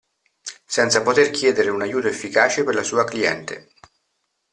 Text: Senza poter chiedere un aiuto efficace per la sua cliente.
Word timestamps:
Senza 0.65 1.03
poter 1.03 1.29
chiedere 1.29 1.69
un 1.69 1.83
aiuto 1.83 2.07
efficace 2.07 2.63
per 2.63 2.73
la 2.73 2.81
sua 2.81 3.03
cliente. 3.03 3.71